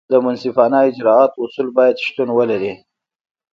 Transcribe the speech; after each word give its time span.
د 0.11 0.13
منصفانه 0.25 0.77
اجراآتو 0.89 1.39
اصول 1.45 1.67
باید 1.77 1.97
شتون 2.05 2.29
ولري. 2.37 2.73